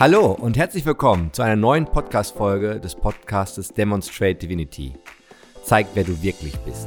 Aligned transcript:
Hallo 0.00 0.30
und 0.30 0.56
herzlich 0.56 0.86
willkommen 0.86 1.32
zu 1.32 1.42
einer 1.42 1.56
neuen 1.56 1.84
Podcast-Folge 1.84 2.78
des 2.78 2.94
Podcastes 2.94 3.72
Demonstrate 3.72 4.36
Divinity. 4.36 4.94
Zeig, 5.64 5.88
wer 5.94 6.04
du 6.04 6.22
wirklich 6.22 6.56
bist. 6.58 6.86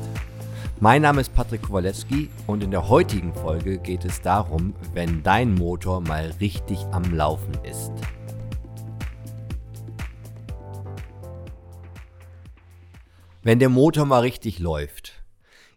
Mein 0.79 1.01
Name 1.01 1.19
ist 1.19 1.35
Patrick 1.35 1.61
Kowalewski 1.63 2.29
und 2.47 2.63
in 2.63 2.71
der 2.71 2.87
heutigen 2.87 3.33
Folge 3.33 3.79
geht 3.79 4.05
es 4.05 4.21
darum, 4.21 4.73
wenn 4.93 5.23
dein 5.23 5.53
Motor 5.53 5.99
mal 5.99 6.33
richtig 6.39 6.79
am 6.91 7.13
Laufen 7.13 7.53
ist. 7.69 7.91
Wenn 13.43 13.59
der 13.59 13.67
Motor 13.67 14.05
mal 14.05 14.21
richtig 14.21 14.59
läuft. 14.59 15.21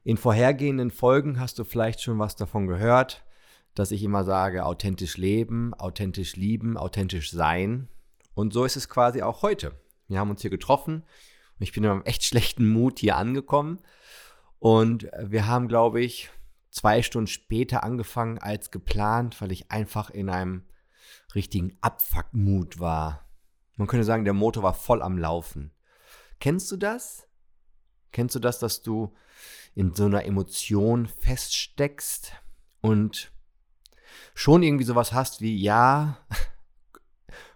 In 0.05 0.19
vorhergehenden 0.19 0.93
Folgen 0.93 1.41
hast 1.41 1.59
du 1.59 1.65
vielleicht 1.65 2.01
schon 2.01 2.21
was 2.21 2.37
davon 2.37 2.69
gehört 2.69 3.24
dass 3.75 3.91
ich 3.91 4.03
immer 4.03 4.25
sage, 4.25 4.65
authentisch 4.65 5.17
leben, 5.17 5.75
authentisch 5.75 6.37
lieben, 6.37 6.77
authentisch 6.77 7.31
sein. 7.31 7.89
Und 8.35 8.53
so 8.53 8.65
ist 8.65 8.77
es 8.77 8.89
quasi 8.89 9.23
auch 9.23 9.43
heute. 9.43 9.73
Wir 10.09 10.19
haben 10.19 10.31
uns 10.31 10.43
hier 10.43 10.51
getroffen 10.51 11.03
und 11.59 11.63
ich 11.63 11.73
bin 11.73 11.85
in 11.85 11.91
einem 11.91 12.03
echt 12.03 12.25
schlechten 12.25 12.69
Mut 12.69 12.99
hier 12.99 13.17
angekommen. 13.17 13.81
Und 14.59 15.09
wir 15.21 15.47
haben, 15.47 15.69
glaube 15.69 16.01
ich, 16.01 16.31
zwei 16.71 17.03
Stunden 17.03 17.27
später 17.27 17.85
angefangen 17.85 18.39
als 18.39 18.71
geplant, 18.71 19.41
weil 19.41 19.53
ich 19.53 19.71
einfach 19.71 20.11
in 20.11 20.29
einem 20.29 20.65
richtigen 21.35 21.77
Abfuckmut 21.81 22.81
war. 22.81 23.29
Man 23.77 23.89
könnte 23.89 24.05
sagen, 24.05 24.25
der 24.25 24.35
Motor 24.35 24.63
war 24.63 24.75
voll 24.75 25.03
am 25.03 25.19
Laufen. 25.19 25.73
Kennst 26.41 26.71
du 26.71 26.77
das? 26.77 27.27
Kennst 28.13 28.35
du 28.35 28.39
das, 28.39 28.59
dass 28.59 28.83
du 28.83 29.13
in 29.75 29.95
so 29.95 30.05
einer 30.05 30.25
Emotion 30.25 31.07
feststeckst 31.07 32.33
und 32.81 33.33
schon 34.35 34.63
irgendwie 34.63 34.85
sowas 34.85 35.13
hast 35.13 35.41
wie, 35.41 35.57
ja, 35.57 36.19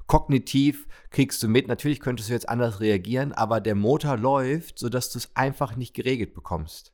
kognitiv 0.06 0.86
kriegst 1.10 1.42
du 1.42 1.48
mit, 1.48 1.68
natürlich 1.68 2.00
könntest 2.00 2.28
du 2.28 2.32
jetzt 2.32 2.48
anders 2.48 2.80
reagieren, 2.80 3.32
aber 3.32 3.60
der 3.60 3.74
Motor 3.74 4.16
läuft, 4.16 4.78
sodass 4.78 5.10
du 5.10 5.18
es 5.18 5.36
einfach 5.36 5.76
nicht 5.76 5.94
geregelt 5.94 6.34
bekommst. 6.34 6.92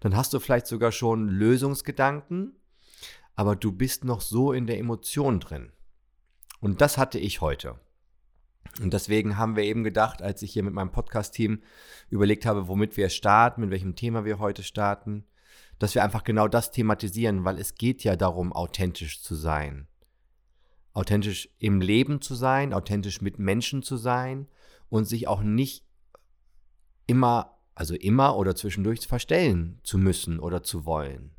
Dann 0.00 0.16
hast 0.16 0.32
du 0.32 0.40
vielleicht 0.40 0.66
sogar 0.66 0.92
schon 0.92 1.28
Lösungsgedanken, 1.28 2.54
aber 3.34 3.56
du 3.56 3.72
bist 3.72 4.04
noch 4.04 4.20
so 4.20 4.52
in 4.52 4.66
der 4.66 4.78
Emotion 4.78 5.40
drin. 5.40 5.72
Und 6.60 6.80
das 6.80 6.98
hatte 6.98 7.18
ich 7.18 7.40
heute. 7.40 7.78
Und 8.80 8.92
deswegen 8.92 9.36
haben 9.36 9.56
wir 9.56 9.64
eben 9.64 9.84
gedacht, 9.84 10.22
als 10.22 10.42
ich 10.42 10.52
hier 10.52 10.62
mit 10.62 10.74
meinem 10.74 10.92
Podcast-Team 10.92 11.62
überlegt 12.10 12.46
habe, 12.46 12.68
womit 12.68 12.96
wir 12.96 13.08
starten, 13.08 13.62
mit 13.62 13.70
welchem 13.70 13.94
Thema 13.94 14.24
wir 14.24 14.38
heute 14.38 14.62
starten, 14.62 15.24
dass 15.78 15.94
wir 15.94 16.02
einfach 16.02 16.24
genau 16.24 16.48
das 16.48 16.70
thematisieren, 16.70 17.44
weil 17.44 17.58
es 17.58 17.74
geht 17.74 18.04
ja 18.04 18.16
darum, 18.16 18.52
authentisch 18.52 19.22
zu 19.22 19.34
sein. 19.34 19.88
Authentisch 20.92 21.50
im 21.58 21.80
Leben 21.80 22.22
zu 22.22 22.34
sein, 22.34 22.72
authentisch 22.72 23.20
mit 23.20 23.38
Menschen 23.38 23.82
zu 23.82 23.96
sein 23.96 24.48
und 24.88 25.04
sich 25.04 25.28
auch 25.28 25.42
nicht 25.42 25.84
immer, 27.06 27.58
also 27.74 27.94
immer 27.94 28.36
oder 28.36 28.54
zwischendurch 28.54 29.06
verstellen 29.06 29.78
zu 29.82 29.98
müssen 29.98 30.40
oder 30.40 30.62
zu 30.62 30.86
wollen. 30.86 31.32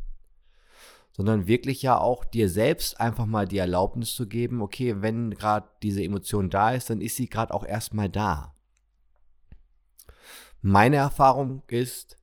Sondern 1.11 1.47
wirklich 1.47 1.81
ja 1.81 1.97
auch 1.97 2.23
dir 2.23 2.47
selbst 2.47 2.99
einfach 2.99 3.25
mal 3.25 3.47
die 3.47 3.57
Erlaubnis 3.57 4.13
zu 4.13 4.27
geben, 4.27 4.61
okay, 4.61 5.01
wenn 5.01 5.31
gerade 5.31 5.67
diese 5.81 6.03
Emotion 6.03 6.51
da 6.51 6.71
ist, 6.71 6.91
dann 6.91 7.01
ist 7.01 7.15
sie 7.15 7.27
gerade 7.27 7.53
auch 7.53 7.65
erstmal 7.65 8.09
da. 8.09 8.53
Meine 10.61 10.97
Erfahrung 10.97 11.63
ist, 11.67 12.16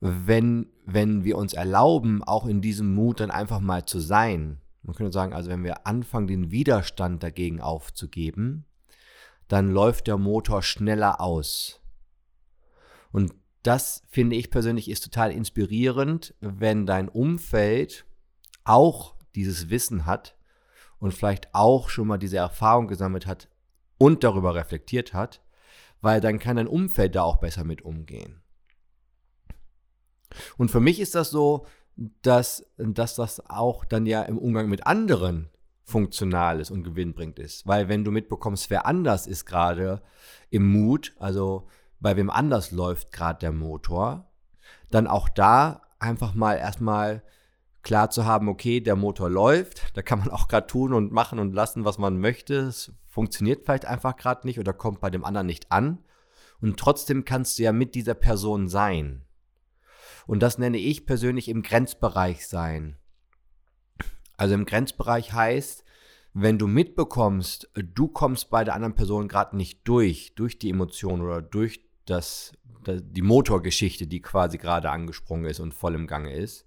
wenn, 0.00 0.66
wenn 0.84 1.24
wir 1.24 1.38
uns 1.38 1.52
erlauben, 1.52 2.22
auch 2.22 2.46
in 2.46 2.60
diesem 2.60 2.94
Mut 2.94 3.20
dann 3.20 3.30
einfach 3.30 3.60
mal 3.60 3.86
zu 3.86 4.00
sein. 4.00 4.60
Man 4.82 4.94
könnte 4.94 5.12
sagen, 5.12 5.32
also 5.32 5.50
wenn 5.50 5.64
wir 5.64 5.86
anfangen, 5.86 6.26
den 6.26 6.50
Widerstand 6.50 7.22
dagegen 7.22 7.60
aufzugeben, 7.60 8.64
dann 9.48 9.70
läuft 9.70 10.06
der 10.06 10.18
Motor 10.18 10.62
schneller 10.62 11.20
aus. 11.20 11.80
Und 13.12 13.34
das 13.62 14.02
finde 14.08 14.36
ich 14.36 14.50
persönlich 14.50 14.88
ist 14.88 15.02
total 15.02 15.32
inspirierend, 15.32 16.34
wenn 16.40 16.86
dein 16.86 17.08
Umfeld 17.08 18.04
auch 18.64 19.16
dieses 19.34 19.70
Wissen 19.70 20.06
hat 20.06 20.36
und 20.98 21.14
vielleicht 21.14 21.54
auch 21.54 21.88
schon 21.88 22.08
mal 22.08 22.18
diese 22.18 22.36
Erfahrung 22.36 22.86
gesammelt 22.86 23.26
hat 23.26 23.48
und 23.98 24.24
darüber 24.24 24.54
reflektiert 24.54 25.14
hat, 25.14 25.42
weil 26.00 26.20
dann 26.20 26.38
kann 26.38 26.56
dein 26.56 26.68
Umfeld 26.68 27.14
da 27.14 27.22
auch 27.22 27.38
besser 27.38 27.64
mit 27.64 27.82
umgehen. 27.82 28.42
Und 30.56 30.70
für 30.70 30.80
mich 30.80 31.00
ist 31.00 31.14
das 31.14 31.30
so, 31.30 31.66
dass, 32.22 32.66
dass 32.76 33.14
das 33.14 33.48
auch 33.48 33.84
dann 33.84 34.06
ja 34.06 34.22
im 34.22 34.38
Umgang 34.38 34.68
mit 34.68 34.86
anderen 34.86 35.50
funktional 35.84 36.60
ist 36.60 36.70
und 36.70 36.82
gewinnbringend 36.82 37.38
ist. 37.38 37.66
Weil 37.66 37.88
wenn 37.88 38.04
du 38.04 38.10
mitbekommst, 38.10 38.70
wer 38.70 38.86
anders 38.86 39.26
ist 39.26 39.46
gerade 39.46 40.02
im 40.50 40.70
Mut, 40.70 41.14
also 41.18 41.68
bei 42.00 42.16
wem 42.16 42.28
anders 42.28 42.72
läuft 42.72 43.12
gerade 43.12 43.38
der 43.38 43.52
Motor, 43.52 44.28
dann 44.90 45.06
auch 45.06 45.28
da 45.28 45.82
einfach 45.98 46.34
mal 46.34 46.54
erstmal 46.54 47.22
klar 47.82 48.10
zu 48.10 48.24
haben, 48.24 48.48
okay, 48.48 48.80
der 48.80 48.96
Motor 48.96 49.30
läuft, 49.30 49.96
da 49.96 50.02
kann 50.02 50.18
man 50.18 50.30
auch 50.30 50.48
gerade 50.48 50.66
tun 50.66 50.92
und 50.92 51.12
machen 51.12 51.38
und 51.38 51.54
lassen, 51.54 51.84
was 51.84 51.98
man 51.98 52.18
möchte. 52.18 52.54
Es 52.56 52.92
funktioniert 53.06 53.64
vielleicht 53.64 53.86
einfach 53.86 54.16
gerade 54.16 54.46
nicht 54.46 54.58
oder 54.58 54.72
kommt 54.72 55.00
bei 55.00 55.08
dem 55.08 55.24
anderen 55.24 55.46
nicht 55.46 55.70
an. 55.70 55.98
Und 56.60 56.78
trotzdem 56.80 57.24
kannst 57.24 57.58
du 57.58 57.62
ja 57.62 57.72
mit 57.72 57.94
dieser 57.94 58.14
Person 58.14 58.68
sein. 58.68 59.25
Und 60.26 60.40
das 60.42 60.58
nenne 60.58 60.78
ich 60.78 61.06
persönlich 61.06 61.48
im 61.48 61.62
Grenzbereich 61.62 62.46
sein. 62.46 62.96
Also 64.36 64.54
im 64.54 64.66
Grenzbereich 64.66 65.32
heißt, 65.32 65.84
wenn 66.34 66.58
du 66.58 66.66
mitbekommst, 66.66 67.70
du 67.74 68.08
kommst 68.08 68.50
bei 68.50 68.62
der 68.64 68.74
anderen 68.74 68.94
Person 68.94 69.28
gerade 69.28 69.56
nicht 69.56 69.88
durch, 69.88 70.34
durch 70.34 70.58
die 70.58 70.70
Emotion 70.70 71.22
oder 71.22 71.40
durch 71.40 71.80
das, 72.04 72.52
die 72.86 73.22
Motorgeschichte, 73.22 74.06
die 74.06 74.20
quasi 74.20 74.58
gerade 74.58 74.90
angesprungen 74.90 75.46
ist 75.46 75.60
und 75.60 75.72
voll 75.72 75.94
im 75.94 76.06
Gange 76.06 76.34
ist, 76.34 76.66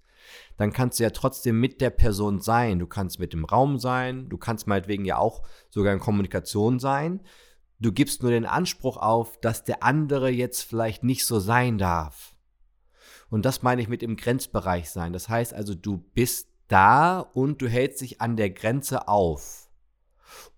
dann 0.56 0.72
kannst 0.72 0.98
du 0.98 1.04
ja 1.04 1.10
trotzdem 1.10 1.60
mit 1.60 1.80
der 1.80 1.90
Person 1.90 2.40
sein. 2.40 2.78
Du 2.78 2.86
kannst 2.86 3.18
mit 3.18 3.32
dem 3.32 3.44
Raum 3.44 3.78
sein, 3.78 4.28
du 4.28 4.38
kannst 4.38 4.66
meinetwegen 4.66 5.04
ja 5.04 5.18
auch 5.18 5.42
sogar 5.70 5.92
in 5.92 6.00
Kommunikation 6.00 6.78
sein. 6.78 7.20
Du 7.78 7.92
gibst 7.92 8.22
nur 8.22 8.30
den 8.30 8.46
Anspruch 8.46 8.96
auf, 8.96 9.40
dass 9.40 9.64
der 9.64 9.82
andere 9.82 10.30
jetzt 10.30 10.62
vielleicht 10.62 11.02
nicht 11.02 11.24
so 11.24 11.38
sein 11.40 11.78
darf. 11.78 12.29
Und 13.30 13.44
das 13.44 13.62
meine 13.62 13.80
ich 13.80 13.88
mit 13.88 14.02
im 14.02 14.16
Grenzbereich 14.16 14.90
sein. 14.90 15.12
Das 15.12 15.28
heißt 15.28 15.54
also, 15.54 15.74
du 15.74 15.98
bist 15.98 16.48
da 16.68 17.20
und 17.20 17.62
du 17.62 17.68
hältst 17.68 18.00
dich 18.00 18.20
an 18.20 18.36
der 18.36 18.50
Grenze 18.50 19.08
auf, 19.08 19.70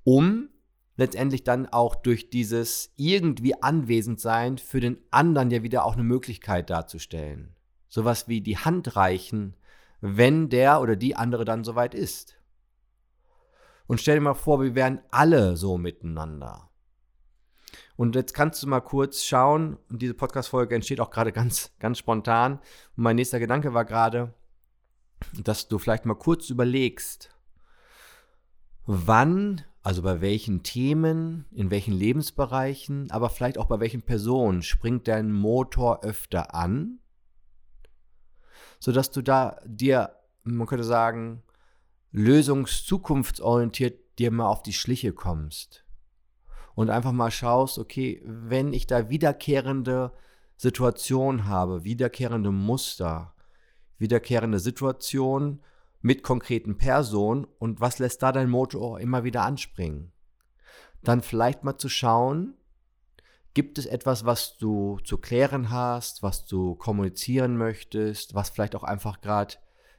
um 0.05 0.49
letztendlich 0.97 1.45
dann 1.45 1.67
auch 1.67 1.95
durch 1.95 2.31
dieses 2.31 2.93
irgendwie 2.97 3.63
anwesend 3.63 4.21
sein 4.21 4.59
für 4.59 4.81
den 4.81 4.99
anderen 5.11 5.51
ja 5.51 5.63
wieder 5.63 5.85
auch 5.85 5.95
eine 5.95 6.05
Möglichkeit 6.05 6.71
darzustellen. 6.71 7.55
Sowas 7.89 8.29
wie 8.29 8.41
die 8.41 8.59
Hand 8.59 8.97
reichen, 8.97 9.57
wenn 10.01 10.49
der 10.49 10.81
oder 10.81 10.97
die 10.97 11.17
andere 11.17 11.45
dann 11.45 11.65
soweit 11.65 11.95
ist. 11.95 12.37
Und 13.87 14.01
stell 14.01 14.17
dir 14.17 14.23
mal 14.23 14.35
vor, 14.35 14.61
wir 14.63 14.75
wären 14.75 15.01
alle 15.11 15.57
so 15.57 15.77
miteinander. 15.77 16.71
Und 17.97 18.15
jetzt 18.15 18.35
kannst 18.35 18.63
du 18.63 18.69
mal 18.69 18.81
kurz 18.81 19.25
schauen, 19.25 19.77
und 19.91 20.01
diese 20.01 20.15
Podcast-Folge 20.15 20.75
entsteht 20.75 21.01
auch 21.01 21.11
gerade 21.11 21.33
ganz, 21.33 21.73
ganz 21.79 21.99
spontan. 21.99 22.55
Und 22.97 23.05
mein 23.05 23.17
nächster 23.17 23.39
Gedanke 23.39 23.75
war 23.75 23.85
gerade, 23.85 24.35
dass 25.43 25.69
du 25.69 25.79
vielleicht 25.79 26.07
mal 26.07 26.15
kurz 26.15 26.51
überlegst, 26.51 27.31
wann, 28.87 29.63
also 29.83 30.03
bei 30.03 30.21
welchen 30.21 30.63
Themen, 30.63 31.47
in 31.53 31.71
welchen 31.71 31.93
Lebensbereichen, 31.93 33.11
aber 33.11 33.31
vielleicht 33.31 33.59
auch 33.59 33.67
bei 33.67 33.81
welchen 33.81 34.03
Personen 34.03 34.63
springt 34.63 35.07
dein 35.07 35.33
Motor 35.33 36.03
öfter 36.03 36.55
an, 36.55 36.99
sodass 38.81 39.11
du 39.11 39.23
da 39.23 39.61
dir, 39.65 40.17
man 40.43 40.67
könnte 40.67 40.85
sagen, 40.85 41.43
lösungszukunftsorientiert 42.11 44.19
dir 44.19 44.31
mal 44.31 44.49
auf 44.49 44.63
die 44.63 44.73
Schliche 44.73 45.13
kommst 45.13 45.82
und 46.75 46.91
einfach 46.91 47.13
mal 47.13 47.31
schaust, 47.31 47.79
okay, 47.79 48.23
wenn 48.25 48.73
ich 48.73 48.87
da 48.87 49.09
wiederkehrende 49.09 50.13
Situationen 50.57 51.47
habe, 51.47 51.85
wiederkehrende 51.85 52.51
Muster, 52.51 53.35
wiederkehrende 53.99 54.59
Situationen 54.59 55.63
mit 56.01 56.23
konkreten 56.23 56.77
Personen 56.77 57.47
und 57.59 57.81
was 57.81 57.99
lässt 57.99 58.23
da 58.23 58.33
dein 58.33 58.51
Motor 58.51 59.01
immer 59.01 59.25
wieder 59.25 59.43
anspringen? 59.43 60.13
Dann 61.03 61.21
vielleicht 61.21 61.65
mal 61.65 61.79
zu 61.79 61.89
schauen, 61.89 62.55
gibt 63.55 63.79
es 63.79 63.87
etwas, 63.87 64.25
was 64.25 64.57
du 64.57 64.99
zu 65.05 65.19
klären 65.19 65.71
hast, 65.71 66.23
was 66.23 66.47
du 66.47 66.75
kommunizieren 66.75 67.57
möchtest, 67.57 68.35
was 68.35 68.51
vielleicht 68.51 68.75
auch 68.75 68.85
einfach 68.85 69.21
gerade 69.21 69.57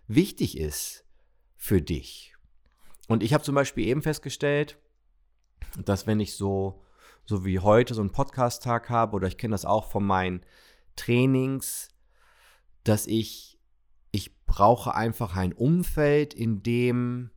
wichtig 0.07 0.57
ist 0.57 1.05
für 1.55 1.81
dich. 1.81 2.35
Und 3.07 3.21
ich 3.21 3.33
habe 3.33 3.43
zum 3.43 3.55
Beispiel 3.55 3.87
eben 3.87 4.01
festgestellt, 4.01 4.79
dass 5.83 6.07
wenn 6.07 6.19
ich 6.19 6.35
so, 6.35 6.83
so 7.25 7.45
wie 7.45 7.59
heute 7.59 7.93
so 7.93 8.01
einen 8.01 8.11
Podcast-Tag 8.11 8.89
habe, 8.89 9.15
oder 9.15 9.27
ich 9.27 9.37
kenne 9.37 9.53
das 9.53 9.65
auch 9.65 9.89
von 9.89 10.05
meinen 10.05 10.41
Trainings, 10.95 11.89
dass 12.83 13.07
ich, 13.07 13.59
ich 14.11 14.45
brauche 14.45 14.93
einfach 14.95 15.35
ein 15.35 15.53
Umfeld, 15.53 16.33
in 16.33 16.63
dem 16.63 17.31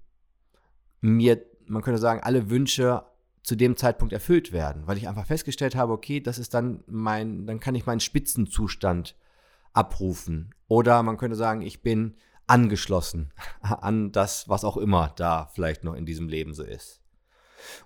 mir 1.00 1.40
man 1.68 1.82
könnte 1.82 2.00
sagen, 2.00 2.20
alle 2.22 2.50
Wünsche 2.50 3.04
zu 3.42 3.54
dem 3.54 3.76
Zeitpunkt 3.76 4.12
erfüllt 4.12 4.52
werden, 4.52 4.86
weil 4.86 4.96
ich 4.96 5.08
einfach 5.08 5.26
festgestellt 5.26 5.76
habe, 5.76 5.92
okay, 5.92 6.20
das 6.20 6.38
ist 6.38 6.54
dann 6.54 6.82
mein, 6.86 7.46
dann 7.46 7.60
kann 7.60 7.74
ich 7.74 7.86
meinen 7.86 8.00
Spitzenzustand 8.00 9.16
abrufen. 9.72 10.54
Oder 10.68 11.02
man 11.02 11.16
könnte 11.16 11.36
sagen, 11.36 11.62
ich 11.62 11.82
bin 11.82 12.16
angeschlossen 12.46 13.32
an 13.60 14.10
das, 14.12 14.48
was 14.48 14.64
auch 14.64 14.76
immer 14.76 15.12
da 15.16 15.46
vielleicht 15.54 15.84
noch 15.84 15.94
in 15.94 16.06
diesem 16.06 16.28
Leben 16.28 16.54
so 16.54 16.64
ist. 16.64 17.02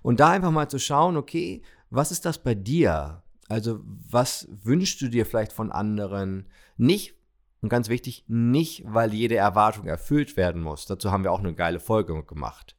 Und 0.01 0.19
da 0.19 0.29
einfach 0.31 0.51
mal 0.51 0.69
zu 0.69 0.79
schauen, 0.79 1.17
okay, 1.17 1.61
was 1.89 2.11
ist 2.11 2.25
das 2.25 2.37
bei 2.37 2.55
dir? 2.55 3.23
Also, 3.49 3.81
was 3.85 4.47
wünschst 4.63 5.01
du 5.01 5.09
dir 5.09 5.25
vielleicht 5.25 5.53
von 5.53 5.71
anderen? 5.71 6.47
Nicht, 6.77 7.15
und 7.61 7.69
ganz 7.69 7.89
wichtig, 7.89 8.25
nicht, 8.27 8.83
weil 8.87 9.13
jede 9.13 9.35
Erwartung 9.35 9.85
erfüllt 9.85 10.37
werden 10.37 10.61
muss. 10.61 10.85
Dazu 10.85 11.11
haben 11.11 11.23
wir 11.23 11.31
auch 11.31 11.39
eine 11.39 11.53
geile 11.53 11.79
Folge 11.79 12.23
gemacht. 12.23 12.75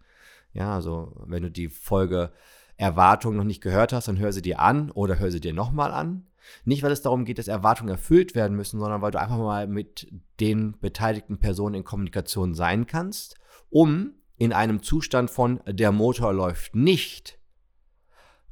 Ja, 0.53 0.75
also, 0.75 1.13
wenn 1.27 1.43
du 1.43 1.51
die 1.51 1.69
Folge 1.69 2.33
Erwartung 2.77 3.37
noch 3.37 3.45
nicht 3.45 3.61
gehört 3.61 3.93
hast, 3.93 4.09
dann 4.09 4.19
hör 4.19 4.33
sie 4.33 4.43
dir 4.43 4.61
an 4.61 4.91
oder 4.91 5.19
hör 5.19 5.31
sie 5.31 5.41
dir 5.41 5.53
nochmal 5.53 5.93
an. 5.93 6.27
Nicht, 6.65 6.83
weil 6.83 6.91
es 6.91 7.03
darum 7.03 7.25
geht, 7.25 7.39
dass 7.39 7.49
Erwartungen 7.49 7.91
erfüllt 7.91 8.35
werden 8.35 8.57
müssen, 8.57 8.81
sondern 8.81 9.03
weil 9.03 9.13
du 9.13 9.21
einfach 9.21 9.39
mal 9.39 9.69
mit 9.69 10.13
den 10.41 10.79
beteiligten 10.81 11.39
Personen 11.39 11.77
in 11.77 11.85
Kommunikation 11.85 12.55
sein 12.55 12.87
kannst, 12.87 13.37
um 13.71 14.15
in 14.37 14.53
einem 14.53 14.83
Zustand 14.83 15.31
von 15.31 15.61
der 15.67 15.93
Motor 15.93 16.33
läuft 16.33 16.75
nicht 16.75 17.39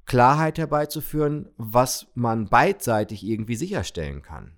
Klarheit 0.06 0.58
herbeizuführen, 0.58 1.48
was 1.56 2.08
man 2.14 2.48
beidseitig 2.48 3.24
irgendwie 3.24 3.56
sicherstellen 3.56 4.22
kann. 4.22 4.56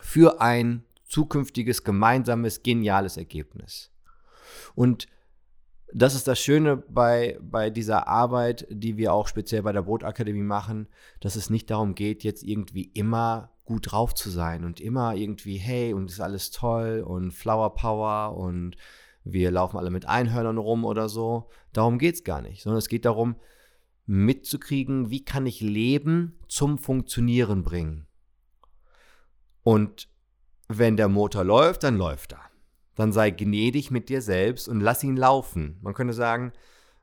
Für 0.00 0.40
ein 0.40 0.84
zukünftiges 1.04 1.84
gemeinsames, 1.84 2.62
geniales 2.62 3.16
Ergebnis. 3.16 3.92
Und 4.74 5.06
das 5.92 6.16
ist 6.16 6.26
das 6.26 6.40
Schöne 6.40 6.76
bei, 6.76 7.38
bei 7.40 7.70
dieser 7.70 8.08
Arbeit, 8.08 8.66
die 8.68 8.96
wir 8.96 9.12
auch 9.12 9.28
speziell 9.28 9.62
bei 9.62 9.70
der 9.70 9.82
Brotakademie 9.82 10.42
machen, 10.42 10.88
dass 11.20 11.36
es 11.36 11.50
nicht 11.50 11.70
darum 11.70 11.94
geht, 11.94 12.24
jetzt 12.24 12.42
irgendwie 12.42 12.90
immer 12.94 13.52
gut 13.64 13.92
drauf 13.92 14.14
zu 14.14 14.30
sein 14.30 14.64
und 14.64 14.80
immer 14.80 15.14
irgendwie, 15.14 15.56
hey, 15.56 15.94
und 15.94 16.10
ist 16.10 16.20
alles 16.20 16.50
toll 16.50 17.04
und 17.06 17.30
Flower 17.30 17.74
Power 17.74 18.36
und 18.36 18.76
wir 19.24 19.50
laufen 19.50 19.78
alle 19.78 19.90
mit 19.90 20.06
Einhörnern 20.06 20.58
rum 20.58 20.84
oder 20.84 21.08
so. 21.08 21.48
Darum 21.72 21.98
geht 21.98 22.14
es 22.14 22.24
gar 22.24 22.42
nicht, 22.42 22.62
sondern 22.62 22.78
es 22.78 22.88
geht 22.88 23.04
darum, 23.04 23.36
mitzukriegen, 24.06 25.10
wie 25.10 25.24
kann 25.24 25.46
ich 25.46 25.60
Leben 25.60 26.38
zum 26.46 26.78
Funktionieren 26.78 27.64
bringen. 27.64 28.06
Und 29.62 30.08
wenn 30.68 30.96
der 30.96 31.08
Motor 31.08 31.44
läuft, 31.44 31.84
dann 31.84 31.96
läuft 31.96 32.32
er 32.32 32.44
dann 32.94 33.12
sei 33.12 33.30
gnädig 33.30 33.90
mit 33.90 34.08
dir 34.08 34.22
selbst 34.22 34.68
und 34.68 34.80
lass 34.80 35.04
ihn 35.04 35.16
laufen. 35.16 35.78
Man 35.82 35.94
könnte 35.94 36.14
sagen, 36.14 36.52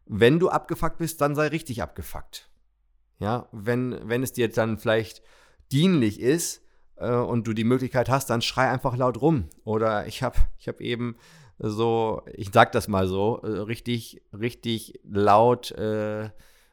wenn 0.06 0.40
du 0.40 0.50
abgefuckt 0.50 0.98
bist, 0.98 1.22
dann 1.22 1.36
sei 1.36 1.48
richtig 1.48 1.82
abgefuckt. 1.82 2.50
Ja, 3.20 3.48
wenn, 3.52 4.00
wenn 4.04 4.24
es 4.24 4.34
dir 4.34 4.50
dann 4.50 4.78
vielleicht 4.78 5.22
dienlich 5.72 6.20
ist 6.20 6.64
äh, 6.96 7.14
und 7.14 7.46
du 7.48 7.54
die 7.54 7.64
Möglichkeit 7.64 8.10
hast, 8.10 8.30
dann 8.30 8.42
schrei 8.42 8.70
einfach 8.70 8.98
laut 8.98 9.22
rum. 9.22 9.50
Oder 9.64 10.08
ich 10.08 10.24
habe 10.24 10.38
ich 10.58 10.68
hab 10.68 10.82
eben 10.82 11.16
so, 11.64 12.24
ich 12.34 12.50
sag 12.52 12.72
das 12.72 12.88
mal 12.88 13.08
so, 13.08 13.42
äh, 13.44 13.48
richtig, 13.48 14.22
richtig 14.34 15.00
laut 15.04 15.72
äh, 15.72 16.32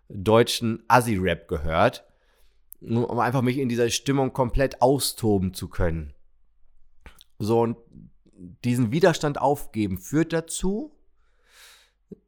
deutschen 0.08 0.82
Assi-Rap 0.88 1.46
gehört, 1.46 2.06
um 2.80 3.18
einfach 3.18 3.42
mich 3.42 3.58
in 3.58 3.68
dieser 3.68 3.90
Stimmung 3.90 4.32
komplett 4.32 4.80
austoben 4.80 5.52
zu 5.52 5.68
können. 5.68 6.14
So, 7.38 7.60
und 7.60 7.76
diesen 8.64 8.90
Widerstand 8.90 9.38
aufgeben 9.38 9.98
führt 9.98 10.32
dazu, 10.32 10.96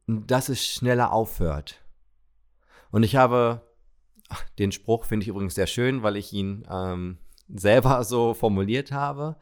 dass 0.05 0.49
es 0.49 0.65
schneller 0.65 1.11
aufhört. 1.11 1.81
Und 2.91 3.03
ich 3.03 3.15
habe, 3.15 3.61
den 4.59 4.71
Spruch 4.71 5.05
finde 5.05 5.23
ich 5.23 5.29
übrigens 5.29 5.55
sehr 5.55 5.67
schön, 5.67 6.03
weil 6.03 6.15
ich 6.15 6.31
ihn 6.31 6.67
ähm, 6.69 7.17
selber 7.47 8.03
so 8.03 8.35
formuliert 8.35 8.91
habe. 8.91 9.37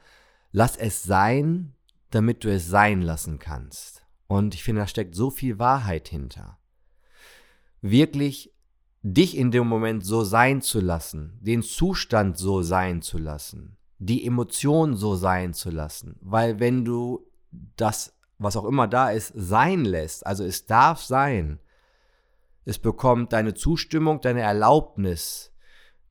Lass 0.51 0.77
es 0.77 1.03
sein, 1.03 1.75
damit 2.11 2.43
du 2.43 2.51
es 2.51 2.67
sein 2.67 3.01
lassen 3.01 3.39
kannst. 3.39 4.03
Und 4.27 4.53
ich 4.53 4.63
finde, 4.63 4.81
da 4.81 4.87
steckt 4.87 5.15
so 5.15 5.29
viel 5.29 5.59
Wahrheit 5.59 6.07
hinter. 6.07 6.59
Wirklich 7.81 8.53
dich 9.01 9.37
in 9.37 9.51
dem 9.51 9.67
Moment 9.67 10.05
so 10.05 10.23
sein 10.23 10.61
zu 10.61 10.79
lassen, 10.79 11.39
den 11.41 11.63
Zustand 11.63 12.37
so 12.37 12.61
sein 12.61 13.01
zu 13.01 13.17
lassen, 13.17 13.77
die 13.97 14.25
Emotion 14.25 14.95
so 14.95 15.15
sein 15.15 15.53
zu 15.53 15.69
lassen. 15.69 16.17
Weil 16.21 16.59
wenn 16.59 16.83
du 16.83 17.25
das, 17.77 18.13
was 18.37 18.57
auch 18.57 18.65
immer 18.65 18.87
da 18.87 19.11
ist, 19.11 19.33
sein 19.35 19.85
lässt, 19.85 20.25
also 20.27 20.43
es 20.43 20.65
darf 20.65 21.01
sein, 21.01 21.59
es 22.65 22.77
bekommt 22.77 23.33
deine 23.33 23.53
Zustimmung, 23.53 24.21
deine 24.21 24.41
Erlaubnis, 24.41 25.53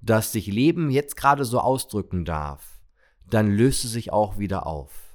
dass 0.01 0.33
sich 0.33 0.47
Leben 0.47 0.91
jetzt 0.91 1.17
gerade 1.17 1.45
so 1.45 1.61
ausdrücken 1.61 2.25
darf, 2.25 2.81
dann 3.29 3.51
löst 3.51 3.85
es 3.85 3.93
sich 3.93 4.13
auch 4.13 4.39
wieder 4.39 4.67
auf. 4.67 5.08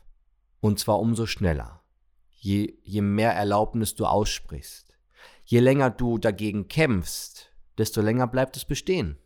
Und 0.64 0.80
zwar 0.80 1.02
umso 1.02 1.26
schneller. 1.26 1.82
Je, 2.30 2.78
je 2.84 3.02
mehr 3.02 3.34
Erlaubnis 3.34 3.96
du 3.96 4.06
aussprichst. 4.06 4.98
Je 5.44 5.60
länger 5.60 5.90
du 5.90 6.18
dagegen 6.18 6.70
kämpfst, 6.70 7.52
desto 7.78 8.00
länger 8.00 8.28
bleibt 8.28 8.56
es 8.56 8.64
bestehen. 8.64 9.18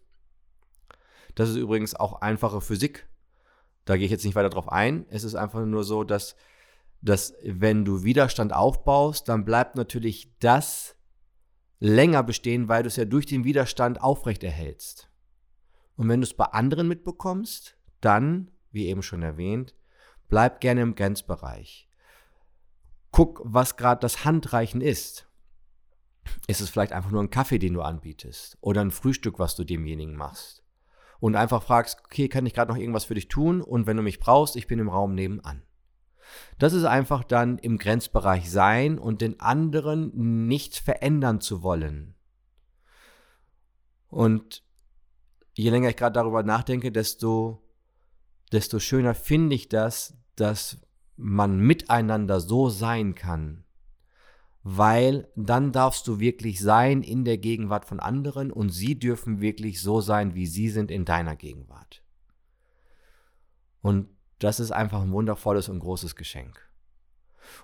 Das 1.36 1.50
ist 1.50 1.58
übrigens 1.58 1.94
auch 1.94 2.22
einfache 2.22 2.60
Physik. 2.60 3.08
Da 3.86 3.98
gehe 3.98 4.06
ich 4.06 4.12
jetzt 4.12 4.26
nicht 4.26 4.34
weiter 4.34 4.50
drauf 4.50 4.68
ein. 4.72 5.06
Es 5.10 5.24
ist 5.24 5.36
einfach 5.36 5.64
nur 5.64 5.84
so, 5.84 6.04
dass, 6.04 6.36
dass 7.04 7.36
wenn 7.44 7.86
du 7.86 8.04
Widerstand 8.04 8.52
aufbaust, 8.52 9.30
dann 9.30 9.46
bleibt 9.46 9.76
natürlich 9.76 10.34
das 10.40 10.96
länger 11.80 12.24
bestehen, 12.24 12.68
weil 12.68 12.82
du 12.82 12.88
es 12.88 12.96
ja 12.96 13.06
durch 13.06 13.28
den 13.28 13.44
Widerstand 13.44 14.02
aufrechterhältst. 14.02 15.08
Und 15.98 16.10
wenn 16.10 16.20
du 16.20 16.26
es 16.26 16.34
bei 16.34 16.46
anderen 16.46 16.88
mitbekommst, 16.88 17.78
dann, 18.02 18.50
wie 18.72 18.88
eben 18.88 19.04
schon 19.04 19.22
erwähnt, 19.22 19.76
bleib 20.28 20.62
gerne 20.62 20.82
im 20.82 20.96
Grenzbereich. 20.96 21.90
Guck, 23.12 23.42
was 23.44 23.78
gerade 23.78 24.02
das 24.02 24.26
Handreichen 24.26 24.82
ist. 24.82 25.28
Ist 26.48 26.62
es 26.62 26.70
vielleicht 26.70 26.92
einfach 26.92 27.12
nur 27.12 27.24
ein 27.24 27.30
Kaffee, 27.30 27.58
den 27.58 27.74
du 27.74 27.82
anbietest 27.82 28.58
oder 28.62 28.82
ein 28.82 28.92
Frühstück, 28.92 29.40
was 29.40 29.56
du 29.56 29.64
demjenigen 29.64 30.16
machst? 30.16 30.64
und 31.20 31.36
einfach 31.36 31.64
fragst, 31.64 32.00
okay, 32.06 32.28
kann 32.28 32.46
ich 32.46 32.54
gerade 32.54 32.72
noch 32.72 32.80
irgendwas 32.80 33.06
für 33.06 33.16
dich 33.16 33.28
tun? 33.28 33.62
Und 33.62 33.88
wenn 33.88 33.98
du 33.98 34.04
mich 34.04 34.20
brauchst, 34.20 34.56
ich 34.56 34.68
bin 34.68 34.80
im 34.80 34.90
Raum 34.90 35.16
nebenan. 35.16 35.64
Das 36.60 36.74
ist 36.74 36.84
einfach 36.84 37.24
dann 37.24 37.58
im 37.58 37.78
Grenzbereich 37.78 38.52
sein 38.52 39.00
und 39.00 39.22
den 39.22 39.40
anderen 39.40 40.48
nicht 40.48 40.76
verändern 40.76 41.40
zu 41.40 41.64
wollen. 41.64 42.16
Und 44.10 44.64
je 45.54 45.70
länger 45.70 45.90
ich 45.90 45.96
gerade 45.96 46.14
darüber 46.14 46.44
nachdenke, 46.44 46.92
desto, 46.92 47.62
desto 48.52 48.80
schöner 48.80 49.14
finde 49.14 49.56
ich 49.56 49.70
das, 49.70 50.18
dass 50.36 50.80
man 51.16 51.60
miteinander 51.60 52.40
so 52.40 52.70
sein 52.70 53.16
kann, 53.16 53.64
weil 54.64 55.28
dann 55.36 55.72
darfst 55.72 56.08
du 56.08 56.20
wirklich 56.20 56.60
sein 56.60 57.02
in 57.02 57.26
der 57.26 57.38
Gegenwart 57.38 57.86
von 57.86 58.00
anderen 58.00 58.52
und 58.52 58.70
sie 58.70 59.00
dürfen 59.00 59.42
wirklich 59.42 59.82
so 59.82 60.02
sein, 60.02 60.36
wie 60.36 60.46
sie 60.46 60.70
sind 60.70 60.92
in 60.92 61.06
deiner 61.06 61.36
Gegenwart. 61.36 62.04
Und 63.82 64.10
das 64.40 64.60
ist 64.60 64.72
einfach 64.72 65.02
ein 65.02 65.12
wundervolles 65.12 65.70
und 65.70 65.80
großes 65.80 66.16
Geschenk. 66.16 66.62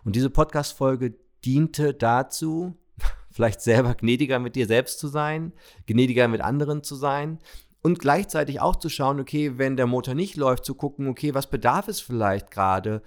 Und 0.04 0.16
diese 0.16 0.30
Podcast-Folge 0.30 1.16
diente 1.44 1.94
dazu, 1.94 2.78
vielleicht 3.32 3.62
selber 3.62 3.94
gnädiger 3.96 4.40
mit 4.40 4.56
dir 4.56 4.66
selbst 4.66 5.00
zu 5.00 5.08
sein, 5.08 5.54
gnädiger 5.86 6.28
mit 6.28 6.42
anderen 6.42 6.84
zu 6.84 6.96
sein 6.96 7.40
und 7.84 8.00
gleichzeitig 8.00 8.62
auch 8.62 8.78
zu 8.78 8.90
schauen, 8.90 9.20
okay, 9.20 9.58
wenn 9.58 9.78
der 9.78 9.88
Motor 9.88 10.16
nicht 10.16 10.38
läuft, 10.38 10.66
zu 10.66 10.74
gucken, 10.74 11.08
okay, 11.08 11.34
was 11.34 11.48
bedarf 11.48 11.90
es 11.90 12.00
vielleicht 12.00 12.50
gerade 12.50 13.04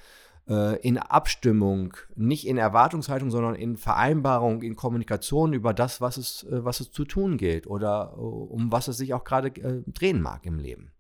äh, 0.49 0.79
in 0.81 0.99
Abstimmung, 0.99 1.97
nicht 2.15 2.47
in 2.47 2.59
Erwartungshaltung, 2.59 3.31
sondern 3.31 3.55
in 3.55 3.79
Vereinbarung, 3.79 4.63
in 4.63 4.77
Kommunikation 4.77 5.55
über 5.55 5.73
das, 5.73 6.01
was 6.01 6.19
es, 6.19 6.45
äh, 6.45 6.65
was 6.65 6.81
es 6.81 6.93
zu 6.93 7.07
tun 7.07 7.39
gilt 7.39 7.67
oder 7.67 8.13
äh, 8.15 8.21
um 8.21 8.71
was 8.71 8.89
es 8.89 8.99
sich 8.99 9.15
auch 9.15 9.25
gerade 9.25 9.51
drehen 9.51 10.21
mag 10.21 10.45
im 10.45 10.59
Leben. 10.59 10.93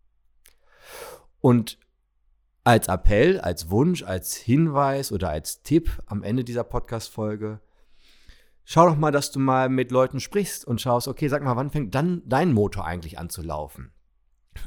Und 1.40 1.78
als 2.64 2.88
Appell, 2.88 3.40
als 3.40 3.70
Wunsch, 3.70 4.02
als 4.02 4.34
Hinweis 4.34 5.12
oder 5.12 5.28
als 5.28 5.62
Tipp 5.62 6.02
am 6.06 6.22
Ende 6.22 6.42
dieser 6.42 6.64
Podcast-Folge, 6.64 7.60
schau 8.66 8.86
doch 8.86 8.96
mal, 8.96 9.12
dass 9.12 9.30
du 9.30 9.38
mal 9.38 9.70
mit 9.70 9.90
Leuten 9.90 10.20
sprichst 10.20 10.66
und 10.66 10.80
schaust, 10.80 11.08
okay, 11.08 11.28
sag 11.28 11.42
mal, 11.42 11.56
wann 11.56 11.70
fängt 11.70 11.94
dann 11.94 12.22
dein 12.26 12.52
Motor 12.52 12.84
eigentlich 12.84 13.18
an 13.18 13.30
zu 13.30 13.40
laufen? 13.40 13.92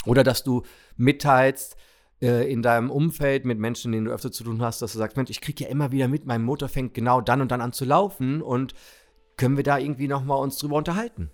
Oder 0.05 0.23
dass 0.23 0.43
du 0.43 0.63
mitteilst, 0.97 1.75
äh, 2.21 2.51
in 2.51 2.61
deinem 2.61 2.89
Umfeld 2.89 3.45
mit 3.45 3.59
Menschen, 3.59 3.91
denen 3.91 4.05
du 4.05 4.11
öfter 4.11 4.31
zu 4.31 4.43
tun 4.43 4.61
hast, 4.61 4.81
dass 4.81 4.93
du 4.93 4.97
sagst, 4.97 5.17
Mensch, 5.17 5.29
ich 5.29 5.41
kriege 5.41 5.65
ja 5.65 5.69
immer 5.69 5.91
wieder 5.91 6.07
mit, 6.07 6.25
mein 6.25 6.43
Motor 6.43 6.69
fängt 6.69 6.93
genau 6.93 7.21
dann 7.21 7.41
und 7.41 7.51
dann 7.51 7.61
an 7.61 7.73
zu 7.73 7.85
laufen 7.85 8.41
und 8.41 8.73
können 9.37 9.57
wir 9.57 9.63
da 9.63 9.77
irgendwie 9.77 10.07
nochmal 10.07 10.39
uns 10.39 10.57
drüber 10.57 10.75
unterhalten, 10.75 11.29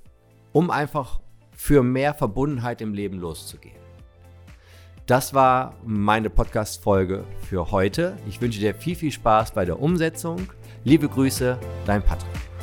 um 0.52 0.70
einfach 0.70 1.22
für 1.52 1.84
mehr 1.84 2.14
Verbundenheit 2.14 2.82
im 2.82 2.94
Leben 2.94 3.20
loszugehen. 3.20 3.78
Das 5.08 5.34
war 5.36 5.76
meine 5.86 6.32
Podcast-Folge 6.32 7.26
für 7.48 7.72
heute. 7.72 8.18
Ich 8.28 8.42
wünsche 8.42 8.60
dir 8.60 8.74
viel, 8.74 8.96
viel 8.96 9.12
Spaß 9.12 9.52
bei 9.52 9.64
der 9.64 9.80
Umsetzung. 9.80 10.52
Liebe 10.84 11.08
Grüße, 11.08 11.60
dein 11.86 12.04
Patrick. 12.04 12.55